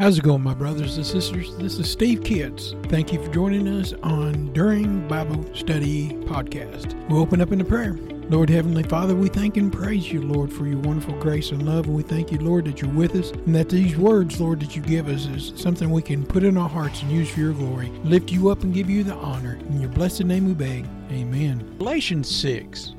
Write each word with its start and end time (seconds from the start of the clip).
How's 0.00 0.16
it 0.16 0.24
going, 0.24 0.42
my 0.42 0.54
brothers 0.54 0.96
and 0.96 1.04
sisters? 1.04 1.54
This 1.56 1.78
is 1.78 1.90
Steve 1.90 2.24
Kitts. 2.24 2.74
Thank 2.84 3.12
you 3.12 3.22
for 3.22 3.30
joining 3.30 3.68
us 3.68 3.92
on 4.02 4.50
During 4.54 5.06
Bible 5.06 5.54
Study 5.54 6.08
Podcast. 6.24 6.94
We'll 7.10 7.20
open 7.20 7.42
up 7.42 7.52
in 7.52 7.60
a 7.60 7.66
prayer. 7.66 7.98
Lord 8.30 8.48
Heavenly 8.48 8.82
Father, 8.82 9.14
we 9.14 9.28
thank 9.28 9.58
and 9.58 9.70
praise 9.70 10.10
you, 10.10 10.22
Lord, 10.22 10.50
for 10.50 10.66
your 10.66 10.78
wonderful 10.78 11.18
grace 11.18 11.50
and 11.50 11.66
love. 11.66 11.84
And 11.84 11.94
we 11.94 12.02
thank 12.02 12.32
you, 12.32 12.38
Lord, 12.38 12.64
that 12.64 12.80
you're 12.80 12.90
with 12.90 13.14
us 13.14 13.30
and 13.32 13.54
that 13.54 13.68
these 13.68 13.94
words, 13.98 14.40
Lord, 14.40 14.60
that 14.60 14.74
you 14.74 14.80
give 14.80 15.06
us 15.06 15.26
is 15.26 15.52
something 15.60 15.90
we 15.90 16.00
can 16.00 16.24
put 16.24 16.44
in 16.44 16.56
our 16.56 16.70
hearts 16.70 17.02
and 17.02 17.12
use 17.12 17.28
for 17.28 17.40
your 17.40 17.52
glory. 17.52 17.90
Lift 18.02 18.32
you 18.32 18.48
up 18.48 18.62
and 18.62 18.72
give 18.72 18.88
you 18.88 19.04
the 19.04 19.16
honor. 19.16 19.58
In 19.68 19.82
your 19.82 19.90
blessed 19.90 20.24
name 20.24 20.46
we 20.46 20.54
beg. 20.54 20.86
Amen. 21.10 21.76
Galatians 21.76 22.34
6, 22.36 22.94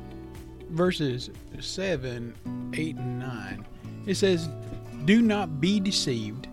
verses 0.69 1.31
7, 1.59 2.71
8, 2.75 2.95
and 2.95 3.19
9. 3.19 3.65
It 4.05 4.15
says, 4.17 4.49
Do 5.05 5.23
not 5.23 5.59
be 5.59 5.79
deceived. 5.79 6.47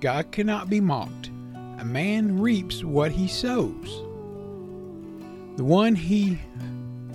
God 0.00 0.30
cannot 0.32 0.68
be 0.68 0.80
mocked. 0.80 1.30
A 1.78 1.84
man 1.84 2.40
reaps 2.40 2.84
what 2.84 3.12
he 3.12 3.28
sows. 3.28 4.02
The 5.56 5.64
one 5.64 5.94
he 5.94 6.38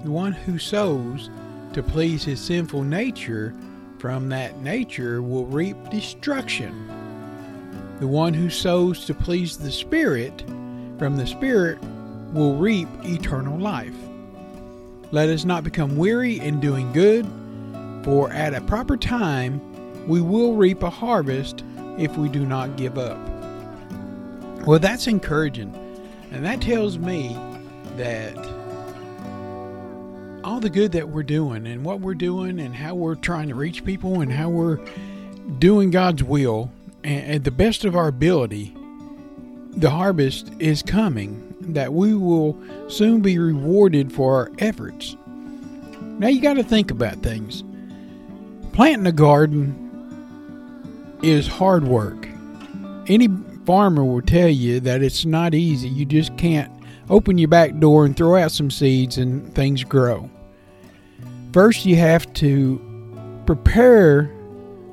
the 0.04 0.12
one 0.12 0.32
who 0.32 0.58
sows 0.58 1.30
to 1.73 1.84
please 1.84 2.23
his 2.23 2.40
sinful 2.40 2.84
nature 2.84 3.54
from 3.98 4.30
that 4.30 4.62
nature 4.62 5.22
will 5.22 5.46
reap 5.46 5.76
destruction. 5.90 6.88
The 8.00 8.08
one 8.08 8.34
who 8.34 8.50
sows 8.50 9.06
to 9.06 9.14
please 9.14 9.58
the 9.58 9.72
Spirit 9.72 10.46
from 10.98 11.18
the 11.18 11.28
Spirit 11.28 11.80
will 12.32 12.56
reap 12.56 12.88
eternal 13.04 13.59
life. 13.59 13.96
Let 15.12 15.28
us 15.28 15.44
not 15.44 15.66
become 15.66 15.98
weary 15.98 16.40
in 16.40 16.59
doing 16.59 16.94
good, 16.94 17.28
for 18.04 18.32
at 18.32 18.54
a 18.54 18.62
proper 18.62 18.96
time 18.96 19.59
we 20.08 20.22
will 20.22 20.54
reap 20.54 20.82
a 20.82 20.90
harvest 20.90 21.64
if 21.99 22.16
we 22.17 22.30
do 22.30 22.45
not 22.45 22.77
give 22.77 22.98
up. 22.98 23.17
Well, 24.66 24.80
that's 24.80 25.08
encouraging. 25.08 25.76
And 26.31 26.45
that 26.45 26.62
tells 26.62 26.97
me 26.97 27.38
that 27.97 28.36
all 30.44 30.59
the 30.59 30.69
good 30.69 30.91
that 30.94 31.09
we're 31.09 31.23
doing 31.23 31.67
and 31.67 31.83
what 31.83 32.00
we're 32.00 32.14
doing 32.14 32.59
and 32.59 32.73
how 32.73 32.95
we're 32.95 33.16
trying 33.16 33.50
to 33.50 33.56
reach 33.56 33.83
people 33.83 34.22
and 34.22 34.31
how 34.31 34.50
we're 34.50 34.80
doing 35.58 35.91
God's 35.91 36.23
will 36.23 36.72
and 37.03 37.31
at 37.31 37.44
the 37.44 37.52
best 37.52 37.86
of 37.86 37.95
our 37.95 38.08
ability, 38.08 38.75
the 39.72 39.89
harvest 39.89 40.52
is 40.59 40.81
coming, 40.81 41.56
that 41.61 41.94
we 41.94 42.13
will 42.13 42.58
soon 42.89 43.22
be 43.22 43.38
rewarded 43.38 44.11
for 44.11 44.36
our 44.36 44.52
efforts. 44.59 45.16
Now 46.02 46.28
you 46.28 46.41
got 46.41 46.56
to 46.56 46.63
think 46.63 46.91
about 46.91 47.17
things. 47.17 47.63
Planting 48.73 49.08
a 49.08 49.11
garden 49.11 49.89
is 51.22 51.48
hard 51.48 51.84
work. 51.84 52.28
Any 53.08 53.28
farmer 53.66 54.03
will 54.03 54.22
tell 54.22 54.50
you 54.50 54.80
that 54.81 55.02
it's 55.02 55.25
not 55.25 55.53
easy. 55.53 55.89
You 55.89 56.06
just 56.06 56.36
can't 56.38 56.72
open 57.09 57.38
your 57.38 57.48
back 57.48 57.78
door 57.80 58.06
and 58.06 58.16
throw 58.16 58.36
out 58.36 58.52
some 58.52 58.72
seeds 58.72 59.17
and 59.17 59.53
things 59.56 59.84
grow. 59.84 60.30
First, 61.53 61.86
you 61.86 61.95
have 61.95 62.31
to 62.34 62.80
prepare 63.45 64.31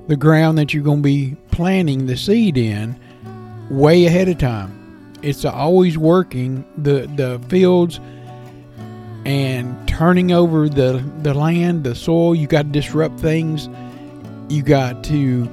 the 0.09 0.17
ground 0.17 0.57
that 0.59 0.73
you're 0.73 0.85
going 0.85 0.99
to 0.99 1.03
be 1.03 1.37
planting 1.51 2.07
the 2.07 2.17
seed 2.17 2.57
in 2.57 2.99
way 3.71 4.07
ahead 4.07 4.29
of 4.29 4.39
time. 4.39 4.73
It's 5.23 5.45
always 5.45 5.99
working 5.99 6.65
the 6.79 7.07
the 7.17 7.41
fields 7.49 7.99
and 9.25 9.77
turning 9.89 10.31
over 10.33 10.69
the 10.69 11.05
the 11.23 11.35
land, 11.35 11.85
the 11.85 11.95
soil. 11.95 12.35
You 12.35 12.47
got 12.47 12.63
to 12.63 12.69
disrupt 12.69 13.19
things. 13.19 13.69
You 14.49 14.63
got 14.63 15.03
to 15.05 15.49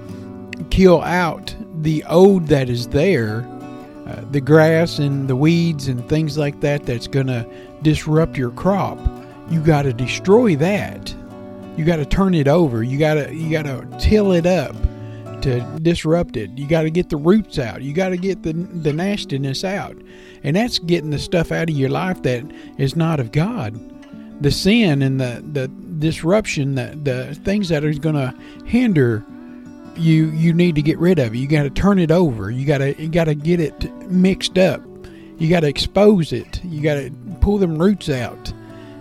kill 0.69 1.01
out 1.01 1.55
the 1.81 2.03
old 2.05 2.47
that 2.47 2.69
is 2.69 2.87
there, 2.87 3.47
uh, 4.07 4.23
the 4.31 4.41
grass 4.41 4.99
and 4.99 5.27
the 5.27 5.35
weeds 5.35 5.87
and 5.87 6.07
things 6.09 6.37
like 6.37 6.59
that 6.61 6.85
that's 6.85 7.07
going 7.07 7.27
to 7.27 7.47
disrupt 7.81 8.37
your 8.37 8.51
crop. 8.51 8.99
You 9.49 9.61
got 9.61 9.83
to 9.83 9.93
destroy 9.93 10.55
that. 10.57 11.13
You 11.77 11.85
got 11.85 11.97
to 11.97 12.05
turn 12.05 12.33
it 12.33 12.47
over. 12.47 12.83
You 12.83 12.99
got 12.99 13.15
to 13.15 13.33
you 13.33 13.51
got 13.51 13.63
to 13.63 13.87
till 13.99 14.31
it 14.31 14.45
up 14.45 14.75
to 15.41 15.59
disrupt 15.81 16.37
it. 16.37 16.49
You 16.57 16.67
got 16.67 16.83
to 16.83 16.89
get 16.89 17.09
the 17.09 17.17
roots 17.17 17.59
out. 17.59 17.81
You 17.81 17.93
got 17.93 18.09
to 18.09 18.17
get 18.17 18.43
the 18.43 18.53
the 18.53 18.93
nastiness 18.93 19.63
out. 19.63 19.97
And 20.43 20.55
that's 20.55 20.79
getting 20.79 21.09
the 21.09 21.19
stuff 21.19 21.51
out 21.51 21.69
of 21.69 21.75
your 21.75 21.89
life 21.89 22.21
that 22.23 22.43
is 22.77 22.95
not 22.95 23.19
of 23.19 23.31
God. 23.31 23.79
The 24.41 24.51
sin 24.51 25.01
and 25.01 25.19
the 25.19 25.43
the 25.51 25.67
disruption, 25.99 26.75
the 26.75 26.97
the 27.03 27.35
things 27.35 27.69
that 27.69 27.83
are 27.83 27.93
going 27.93 28.15
to 28.15 28.33
hinder 28.65 29.25
you 29.95 30.29
you 30.31 30.53
need 30.53 30.75
to 30.75 30.81
get 30.81 30.97
rid 30.97 31.19
of 31.19 31.33
it. 31.33 31.37
You 31.37 31.47
got 31.47 31.63
to 31.63 31.69
turn 31.69 31.99
it 31.99 32.11
over. 32.11 32.49
You 32.49 32.65
got 32.65 32.79
to 32.79 32.99
you 33.01 33.09
got 33.09 33.25
to 33.25 33.35
get 33.35 33.59
it 33.59 33.91
mixed 34.09 34.57
up. 34.57 34.81
You 35.37 35.49
got 35.49 35.61
to 35.61 35.67
expose 35.67 36.31
it. 36.31 36.63
You 36.63 36.81
got 36.81 36.95
to 36.95 37.11
pull 37.41 37.57
them 37.57 37.77
roots 37.77 38.09
out. 38.09 38.53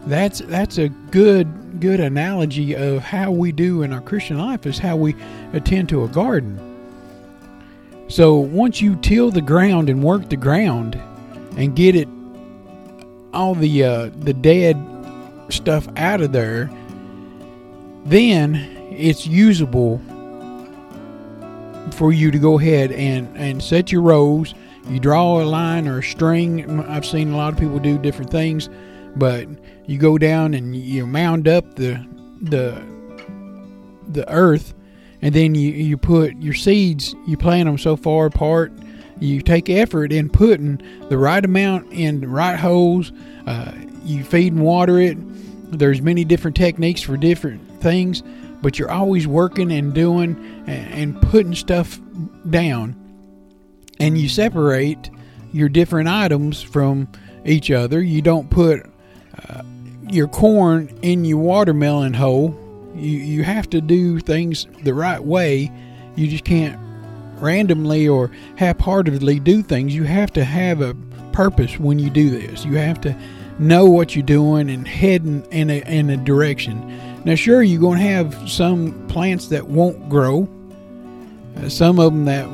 That's 0.06 0.41
that's 0.41 0.78
a 0.78 0.88
good 0.88 1.80
good 1.80 2.00
analogy 2.00 2.75
of 2.75 3.03
how 3.03 3.30
we 3.30 3.53
do 3.53 3.82
in 3.82 3.92
our 3.92 4.00
Christian 4.00 4.38
life 4.38 4.66
is 4.66 4.78
how 4.78 4.97
we 4.97 5.14
attend 5.53 5.88
to 5.91 6.04
a 6.04 6.08
garden. 6.08 6.69
So 8.09 8.36
once 8.36 8.80
you 8.80 8.97
till 8.97 9.30
the 9.30 9.41
ground 9.41 9.88
and 9.88 10.03
work 10.03 10.28
the 10.28 10.36
ground 10.36 11.00
and 11.56 11.74
get 11.74 11.94
it 11.94 12.09
all 13.32 13.54
the 13.54 13.84
uh, 13.84 14.10
the 14.19 14.34
dead 14.34 14.76
stuff 15.48 15.88
out 15.97 16.20
of 16.20 16.32
there, 16.32 16.70
then 18.04 18.56
it's 18.91 19.26
usable 19.26 20.00
for 21.91 22.12
you 22.12 22.31
to 22.31 22.38
go 22.38 22.59
ahead 22.59 22.93
and, 22.93 23.28
and 23.37 23.62
set 23.62 23.91
your 23.93 24.03
rows. 24.03 24.54
You 24.88 24.98
draw 24.98 25.43
a 25.43 25.44
line 25.44 25.87
or 25.87 25.98
a 25.98 26.03
string. 26.03 26.81
I've 26.88 27.06
seen 27.06 27.32
a 27.32 27.37
lot 27.37 27.53
of 27.53 27.59
people 27.59 27.78
do 27.78 27.98
different 27.98 28.31
things, 28.31 28.69
but 29.16 29.47
you 29.87 29.98
go 29.98 30.19
down 30.19 30.54
and 30.54 30.75
you 30.75 31.06
mound 31.06 31.48
up 31.48 31.75
the 31.75 32.04
the 32.41 32.82
the 34.09 34.28
earth, 34.28 34.75
and 35.21 35.34
then 35.34 35.54
you 35.54 35.71
you 35.71 35.97
put 35.97 36.37
your 36.38 36.54
seeds. 36.54 37.15
You 37.26 37.37
plant 37.37 37.66
them 37.66 37.78
so 37.78 37.97
far 37.97 38.26
apart. 38.26 38.72
You 39.21 39.41
take 39.41 39.71
effort 39.71 40.12
in 40.12 40.28
putting 40.28 40.82
the 41.09 41.16
right 41.16 41.44
amount 41.44 41.92
in 41.92 42.21
the 42.21 42.28
right 42.28 42.59
holes. 42.59 43.12
Uh, 43.47 43.72
you 44.04 44.25
feed 44.25 44.53
and 44.53 44.62
water 44.62 44.98
it. 44.98 45.16
There's 45.78 46.03
many 46.03 46.25
different 46.25 46.56
techniques 46.56 47.03
for 47.03 47.16
different 47.16 47.81
things 47.81 48.22
but 48.62 48.78
you're 48.78 48.91
always 48.91 49.27
working 49.27 49.73
and 49.73 49.93
doing 49.93 50.65
and 50.67 51.21
putting 51.21 51.55
stuff 51.55 52.00
down. 52.49 52.97
And 54.00 54.17
you 54.17 54.28
separate 54.28 55.11
your 55.53 55.69
different 55.69 56.09
items 56.09 56.62
from 56.62 57.09
each 57.45 57.71
other. 57.71 58.01
You 58.01 58.22
don't 58.22 58.49
put 58.49 58.87
uh, 59.49 59.62
your 60.09 60.28
corn 60.28 60.89
in 61.03 61.25
your 61.25 61.39
watermelon 61.39 62.15
hole. 62.15 62.59
You 62.95 63.19
you 63.19 63.45
have 63.45 63.69
to 63.71 63.81
do 63.81 64.21
things 64.21 64.67
the 64.83 64.95
right 64.95 65.22
way. 65.22 65.71
You 66.15 66.28
just 66.28 66.45
can't 66.45 66.78
randomly 67.41 68.06
or 68.06 68.31
half-heartedly 68.56 69.41
do 69.41 69.62
things. 69.62 69.95
You 69.95 70.05
have 70.05 70.33
to 70.34 70.45
have 70.45 70.81
a 70.81 70.95
purpose 71.33 71.78
when 71.78 71.99
you 71.99 72.11
do 72.11 72.31
this. 72.31 72.65
You 72.65 72.77
have 72.77 73.01
to 73.01 73.17
know 73.59 73.87
what 73.87 74.15
you're 74.15 74.25
doing 74.25 74.71
and 74.71 74.87
heading 74.87 75.45
in 75.51 75.71
a, 75.71 75.83
in 75.87 76.11
a 76.11 76.17
direction 76.17 76.78
now, 77.25 77.37
sure, 77.37 77.62
you're 77.62 77.81
going 77.81 77.99
to 77.99 78.05
have 78.05 78.50
some 78.50 79.06
plants 79.06 79.47
that 79.49 79.69
won't 79.69 80.09
grow. 80.09 80.49
Uh, 81.56 81.69
some 81.69 82.00
of 82.00 82.12
them 82.12 82.25
that 82.25 82.49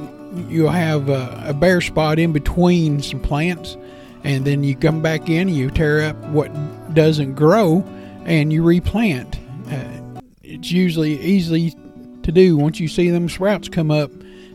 you'll 0.51 0.71
have 0.71 1.09
a, 1.09 1.45
a, 1.47 1.55
bare 1.55 1.81
spot 1.81 2.19
in 2.19 2.33
between 2.33 3.01
some 3.01 3.21
plants, 3.21 3.79
and 4.25 4.45
then 4.45 4.63
you 4.63 4.77
come 4.77 5.01
back 5.01 5.31
in 5.31 5.49
you 5.49 5.71
tear 5.71 6.03
up 6.03 6.17
what 6.27 6.51
doesn't 6.95 7.35
grow 7.35 7.83
and 8.25 8.53
you 8.53 8.63
replant. 8.63 9.39
Uh, 9.71 10.21
it's 10.43 10.71
usually 10.71 11.19
easy 11.21 11.75
to 12.23 12.31
do. 12.31 12.57
Once 12.57 12.79
you 12.79 12.89
see 12.89 13.09
them 13.09 13.29
sprouts 13.29 13.69
come 13.69 13.91
up, 13.91 14.11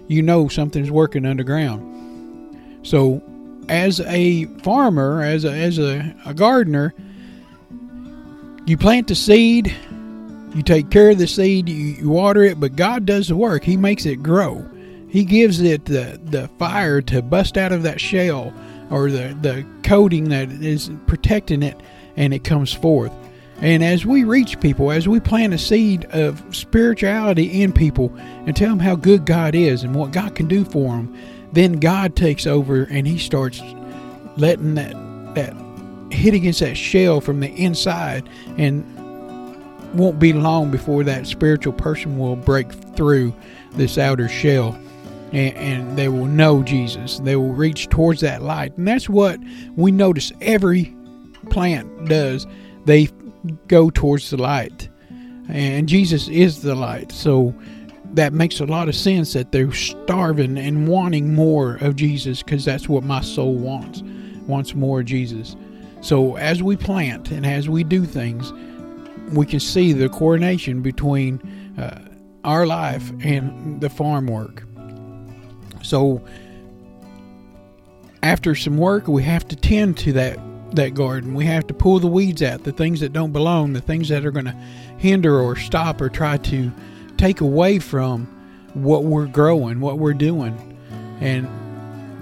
you 0.08 0.22
know 0.22 0.48
something's 0.48 0.92
working 0.92 1.26
underground. 1.26 1.90
So, 2.84 3.24
as 3.70 4.00
a 4.02 4.46
farmer, 4.62 5.24
as 5.24 5.46
a, 5.46 5.52
as 5.52 5.80
a, 5.80 6.14
a 6.26 6.34
gardener, 6.34 6.94
you 8.68 8.78
plant 8.78 9.08
the 9.08 9.16
seed 9.16 9.76
you 10.54 10.62
take 10.64 10.90
care 10.90 11.10
of 11.10 11.18
the 11.18 11.28
seed, 11.28 11.70
you, 11.70 12.10
water 12.10 12.44
it, 12.44 12.60
but 12.60 12.76
God 12.76 13.06
does 13.06 13.28
the 13.28 13.36
work. 13.36 13.64
He 13.64 13.78
makes 13.78 14.06
it 14.06 14.18
grow. 14.18 14.68
He 15.10 15.26
gives 15.26 15.62
it 15.62 15.86
the, 15.86 16.20
the 16.24 16.48
fire 16.60 17.02
to 17.04 17.22
bust 17.22 17.58
out 17.58 17.72
of 17.72 17.84
that 17.84 18.00
shell 18.00 18.54
or 18.90 19.10
the, 19.10 19.38
the 19.42 19.66
coating 19.84 20.30
that 20.30 20.52
is 20.52 20.92
protecting 21.08 21.64
it, 21.64 21.80
and 22.16 22.34
it 22.34 22.44
comes 22.44 22.72
forth. 22.74 23.12
And 23.58 23.84
as 23.84 24.06
we 24.06 24.24
reach 24.24 24.60
people, 24.60 24.92
as 24.92 25.08
we 25.08 25.20
plant 25.20 25.54
a 25.54 25.58
seed 25.58 26.06
of 26.06 26.44
spirituality 26.56 27.62
in 27.62 27.72
people 27.72 28.14
and 28.18 28.56
tell 28.56 28.70
them 28.70 28.80
how 28.80 28.96
good 28.96 29.26
God 29.26 29.56
is 29.56 29.84
and 29.84 29.96
what 29.96 30.12
God 30.12 30.36
can 30.36 30.48
do 30.48 30.66
for 30.66 30.96
them, 30.96 31.18
then 31.54 31.74
God 31.74 32.16
takes 32.16 32.46
over 32.46 32.84
and 32.84 33.08
He 33.08 33.18
starts 33.18 33.62
letting 34.38 34.76
that 34.76 34.94
that 35.36 35.56
hit 36.12 36.34
against 36.34 36.60
that 36.60 36.76
shell 36.76 37.22
from 37.22 37.40
the 37.40 37.50
inside 37.50 38.28
and 38.58 38.84
won't 39.94 40.20
be 40.20 40.34
long 40.34 40.72
before 40.72 41.04
that 41.04 41.28
spiritual 41.28 41.74
person 41.74 42.18
will 42.18 42.36
break 42.36 42.72
through 42.96 43.34
this 43.74 43.98
outer 43.98 44.28
shell. 44.28 44.78
and, 45.32 45.56
and 45.56 45.98
they 45.98 46.08
will 46.08 46.26
know 46.26 46.64
Jesus. 46.64 47.20
They 47.20 47.36
will 47.36 47.54
reach 47.54 47.90
towards 47.90 48.22
that 48.22 48.42
light. 48.42 48.78
And 48.78 48.88
that's 48.88 49.10
what 49.10 49.40
we 49.76 49.92
notice 49.92 50.32
every 50.42 50.96
plant 51.50 52.06
does. 52.08 52.48
They 52.86 53.10
go 53.68 53.90
towards 53.90 54.30
the 54.30 54.38
light. 54.38 54.90
And 55.50 55.90
Jesus 55.90 56.28
is 56.30 56.62
the 56.62 56.76
light. 56.76 57.12
So 57.12 57.54
that 58.14 58.32
makes 58.32 58.60
a 58.60 58.66
lot 58.66 58.88
of 58.88 58.96
sense 58.96 59.34
that 59.34 59.52
they're 59.52 59.74
starving 59.74 60.58
and 60.58 60.88
wanting 60.88 61.34
more 61.34 61.76
of 61.82 61.96
Jesus 61.96 62.44
because 62.44 62.64
that's 62.64 62.88
what 62.88 63.04
my 63.04 63.22
soul 63.22 63.56
wants. 63.56 64.04
Wants 64.48 64.76
more 64.76 65.04
Jesus. 65.04 65.56
So 66.02 66.36
as 66.38 66.62
we 66.62 66.76
plant 66.76 67.32
and 67.32 67.46
as 67.46 67.68
we 67.70 67.84
do 67.84 68.06
things, 68.06 68.54
we 69.36 69.46
can 69.46 69.60
see 69.60 69.94
the 69.94 70.10
coordination 70.10 70.82
between 70.82 71.40
uh, 71.78 72.08
our 72.44 72.66
life 72.66 73.12
and 73.22 73.82
the 73.82 73.90
farm 73.90 74.28
work. 74.28 74.64
So 75.82 76.24
after 78.22 78.56
some 78.56 78.78
work, 78.78 79.08
we 79.08 79.24
have 79.24 79.48
to 79.50 79.56
tend 79.56 79.98
to 80.00 80.14
that 80.14 80.40
that 80.76 80.96
garden. 80.96 81.36
We 81.36 81.46
have 81.46 81.68
to 81.68 81.74
pull 81.74 82.00
the 82.00 82.08
weeds 82.08 82.42
out, 82.42 82.64
the 82.64 82.72
things 82.72 83.00
that 83.02 83.14
don't 83.14 83.32
belong, 83.32 83.74
the 83.74 83.82
things 83.82 84.10
that 84.10 84.26
are 84.26 84.32
going 84.32 84.46
to 84.46 84.58
hinder 84.98 85.40
or 85.40 85.56
stop 85.56 86.02
or 86.02 86.10
try 86.10 86.38
to 86.38 86.72
take 87.18 87.42
away 87.42 87.78
from 87.78 88.26
what 88.74 89.04
we're 89.04 89.28
growing, 89.28 89.80
what 89.80 90.00
we're 90.00 90.16
doing. 90.16 90.58
And 91.22 91.48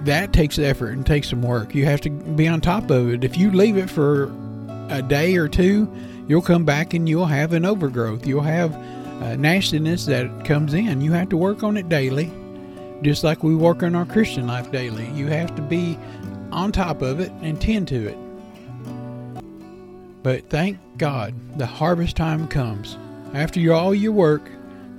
that 0.05 0.33
takes 0.33 0.59
effort 0.59 0.89
and 0.89 1.05
takes 1.05 1.29
some 1.29 1.41
work. 1.41 1.73
You 1.73 1.85
have 1.85 2.01
to 2.01 2.09
be 2.09 2.47
on 2.47 2.59
top 2.59 2.89
of 2.89 3.13
it. 3.13 3.23
If 3.23 3.37
you 3.37 3.51
leave 3.51 3.77
it 3.77 3.89
for 3.89 4.25
a 4.89 5.01
day 5.01 5.37
or 5.37 5.47
two, 5.47 5.89
you'll 6.31 6.41
come 6.41 6.63
back 6.63 6.93
and 6.93 7.09
you'll 7.09 7.25
have 7.25 7.51
an 7.51 7.65
overgrowth. 7.65 8.25
You'll 8.25 8.39
have 8.39 8.73
uh, 9.21 9.35
nastiness 9.35 10.05
that 10.05 10.45
comes 10.45 10.73
in. 10.73 11.01
You 11.01 11.11
have 11.11 11.27
to 11.27 11.35
work 11.35 11.61
on 11.61 11.75
it 11.75 11.89
daily 11.89 12.31
just 13.01 13.25
like 13.25 13.43
we 13.43 13.53
work 13.53 13.83
on 13.83 13.95
our 13.95 14.05
Christian 14.05 14.47
life 14.47 14.71
daily. 14.71 15.09
You 15.09 15.27
have 15.27 15.53
to 15.57 15.61
be 15.61 15.99
on 16.53 16.71
top 16.71 17.01
of 17.01 17.19
it 17.19 17.33
and 17.41 17.59
tend 17.59 17.89
to 17.89 18.07
it. 18.07 18.17
But 20.23 20.49
thank 20.49 20.77
God 20.97 21.33
the 21.57 21.65
harvest 21.65 22.15
time 22.15 22.47
comes. 22.47 22.97
After 23.33 23.59
you, 23.59 23.73
all 23.73 23.93
your 23.93 24.13
work, 24.13 24.49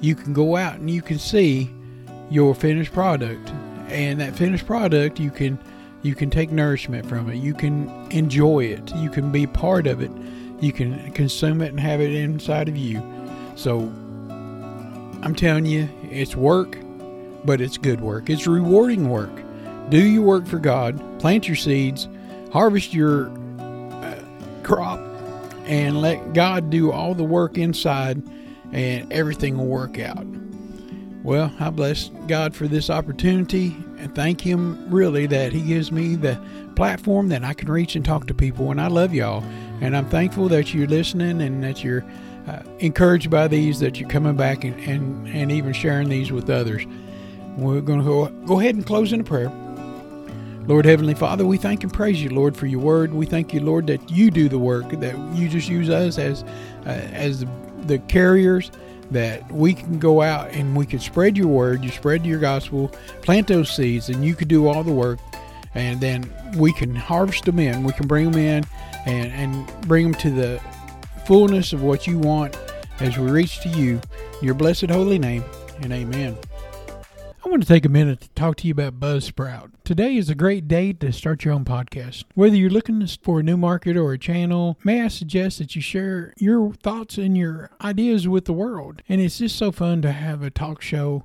you 0.02 0.14
can 0.14 0.34
go 0.34 0.56
out 0.56 0.80
and 0.80 0.90
you 0.90 1.00
can 1.00 1.18
see 1.18 1.70
your 2.28 2.54
finished 2.54 2.92
product. 2.92 3.50
And 3.88 4.20
that 4.20 4.36
finished 4.36 4.66
product 4.66 5.18
you 5.18 5.30
can 5.30 5.58
you 6.02 6.14
can 6.14 6.28
take 6.28 6.50
nourishment 6.50 7.06
from 7.08 7.30
it. 7.30 7.36
You 7.36 7.54
can 7.54 7.88
enjoy 8.10 8.64
it. 8.64 8.94
You 8.96 9.08
can 9.08 9.32
be 9.32 9.46
part 9.46 9.86
of 9.86 10.02
it. 10.02 10.10
You 10.62 10.72
can 10.72 11.12
consume 11.12 11.60
it 11.60 11.68
and 11.68 11.80
have 11.80 12.00
it 12.00 12.12
inside 12.12 12.68
of 12.68 12.76
you. 12.76 13.02
So 13.56 13.80
I'm 15.22 15.34
telling 15.34 15.66
you, 15.66 15.88
it's 16.10 16.34
work 16.34 16.78
but 17.44 17.60
it's 17.60 17.76
good 17.76 18.00
work. 18.00 18.30
It's 18.30 18.46
rewarding 18.46 19.08
work. 19.08 19.30
Do 19.88 19.98
your 19.98 20.22
work 20.22 20.46
for 20.46 20.58
God, 20.58 21.00
plant 21.18 21.46
your 21.46 21.56
seeds, 21.56 22.08
harvest 22.52 22.94
your 22.94 23.30
uh, 23.58 24.18
crop, 24.62 25.00
and 25.66 26.00
let 26.00 26.32
God 26.32 26.70
do 26.70 26.92
all 26.92 27.14
the 27.14 27.24
work 27.24 27.58
inside, 27.58 28.22
and 28.72 29.12
everything 29.12 29.56
will 29.58 29.66
work 29.66 29.98
out. 29.98 30.26
Well, 31.22 31.52
I 31.60 31.70
bless 31.70 32.10
God 32.26 32.54
for 32.54 32.66
this 32.66 32.90
opportunity 32.90 33.76
and 33.98 34.12
thank 34.14 34.40
Him 34.40 34.90
really 34.90 35.26
that 35.26 35.52
He 35.52 35.60
gives 35.60 35.92
me 35.92 36.16
the 36.16 36.40
platform 36.74 37.28
that 37.28 37.44
I 37.44 37.54
can 37.54 37.70
reach 37.70 37.94
and 37.94 38.04
talk 38.04 38.26
to 38.26 38.34
people. 38.34 38.70
And 38.70 38.80
I 38.80 38.88
love 38.88 39.14
y'all. 39.14 39.44
And 39.82 39.96
I'm 39.96 40.08
thankful 40.08 40.48
that 40.48 40.72
you're 40.72 40.86
listening 40.86 41.42
and 41.42 41.62
that 41.64 41.82
you're 41.82 42.04
uh, 42.46 42.62
encouraged 42.78 43.30
by 43.30 43.48
these, 43.48 43.80
that 43.80 43.98
you're 43.98 44.08
coming 44.08 44.36
back 44.36 44.62
and, 44.62 44.78
and, 44.78 45.26
and 45.26 45.50
even 45.50 45.72
sharing 45.72 46.08
these 46.08 46.30
with 46.30 46.48
others. 46.48 46.86
We're 47.56 47.80
going 47.80 47.98
to 47.98 48.04
go, 48.04 48.28
go 48.46 48.60
ahead 48.60 48.76
and 48.76 48.86
close 48.86 49.12
in 49.12 49.20
a 49.20 49.24
prayer. 49.24 49.50
Lord 50.68 50.84
Heavenly 50.84 51.14
Father, 51.14 51.44
we 51.44 51.56
thank 51.56 51.82
and 51.82 51.92
praise 51.92 52.22
you, 52.22 52.30
Lord, 52.30 52.56
for 52.56 52.66
your 52.66 52.78
word. 52.78 53.12
We 53.12 53.26
thank 53.26 53.52
you, 53.52 53.58
Lord, 53.58 53.88
that 53.88 54.08
you 54.08 54.30
do 54.30 54.48
the 54.48 54.58
work, 54.60 54.88
that 55.00 55.18
you 55.34 55.48
just 55.48 55.68
use 55.68 55.90
us 55.90 56.16
as 56.16 56.44
uh, 56.86 56.90
as 56.90 57.40
the, 57.40 57.48
the 57.86 57.98
carriers, 57.98 58.70
that 59.10 59.50
we 59.50 59.74
can 59.74 59.98
go 59.98 60.22
out 60.22 60.52
and 60.52 60.76
we 60.76 60.86
can 60.86 61.00
spread 61.00 61.36
your 61.36 61.48
word, 61.48 61.82
you 61.82 61.90
spread 61.90 62.24
your 62.24 62.38
gospel, 62.38 62.88
plant 63.22 63.48
those 63.48 63.74
seeds, 63.74 64.08
and 64.08 64.24
you 64.24 64.36
can 64.36 64.46
do 64.46 64.68
all 64.68 64.84
the 64.84 64.92
work, 64.92 65.18
and 65.74 66.00
then 66.00 66.32
we 66.56 66.72
can 66.72 66.94
harvest 66.94 67.44
them 67.44 67.58
in. 67.58 67.84
We 67.84 67.92
can 67.92 68.06
bring 68.06 68.30
them 68.30 68.40
in 68.40 68.64
and, 69.06 69.32
and 69.32 69.80
bring 69.88 70.10
them 70.10 70.20
to 70.20 70.30
the 70.30 70.60
fullness 71.24 71.72
of 71.72 71.82
what 71.82 72.06
you 72.06 72.18
want 72.18 72.56
as 73.00 73.18
we 73.18 73.30
reach 73.30 73.60
to 73.60 73.68
you. 73.68 74.00
Your 74.40 74.54
blessed 74.54 74.90
holy 74.90 75.18
name, 75.18 75.44
and 75.80 75.92
amen. 75.92 76.36
I 77.44 77.48
want 77.48 77.62
to 77.62 77.68
take 77.68 77.84
a 77.84 77.88
minute 77.88 78.20
to 78.20 78.28
talk 78.30 78.56
to 78.58 78.68
you 78.68 78.72
about 78.72 79.00
Buzzsprout. 79.00 79.72
Today 79.82 80.16
is 80.16 80.30
a 80.30 80.34
great 80.34 80.68
day 80.68 80.92
to 80.92 81.12
start 81.12 81.44
your 81.44 81.52
own 81.52 81.64
podcast. 81.64 82.24
Whether 82.34 82.56
you're 82.56 82.70
looking 82.70 83.04
for 83.22 83.40
a 83.40 83.42
new 83.42 83.56
market 83.56 83.96
or 83.96 84.12
a 84.12 84.18
channel, 84.18 84.78
may 84.84 85.02
I 85.02 85.08
suggest 85.08 85.58
that 85.58 85.74
you 85.74 85.82
share 85.82 86.32
your 86.38 86.72
thoughts 86.72 87.18
and 87.18 87.36
your 87.36 87.70
ideas 87.80 88.28
with 88.28 88.44
the 88.44 88.52
world. 88.52 89.02
And 89.08 89.20
it's 89.20 89.38
just 89.38 89.56
so 89.56 89.72
fun 89.72 90.02
to 90.02 90.12
have 90.12 90.42
a 90.42 90.50
talk 90.50 90.82
show 90.82 91.24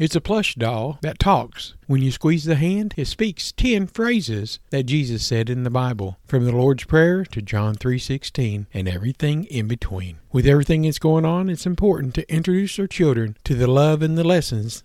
It's 0.00 0.16
a 0.16 0.20
plush 0.22 0.54
doll 0.54 0.98
that 1.02 1.18
talks. 1.18 1.74
When 1.86 2.00
you 2.00 2.10
squeeze 2.10 2.44
the 2.44 2.54
hand, 2.54 2.94
it 2.96 3.04
speaks 3.04 3.52
10 3.52 3.86
phrases 3.86 4.58
that 4.70 4.84
Jesus 4.84 5.22
said 5.26 5.50
in 5.50 5.62
the 5.62 5.68
Bible, 5.68 6.16
from 6.26 6.46
the 6.46 6.52
Lord's 6.52 6.84
Prayer 6.84 7.22
to 7.26 7.42
John 7.42 7.74
3:16 7.74 8.66
and 8.72 8.88
everything 8.88 9.44
in 9.44 9.68
between. 9.68 10.16
With 10.32 10.46
everything 10.46 10.82
that's 10.82 10.98
going 10.98 11.26
on, 11.26 11.50
it's 11.50 11.66
important 11.66 12.14
to 12.14 12.32
introduce 12.32 12.78
our 12.78 12.86
children 12.86 13.36
to 13.44 13.54
the 13.54 13.66
love 13.66 14.00
and 14.00 14.16
the 14.16 14.24
lessons 14.24 14.84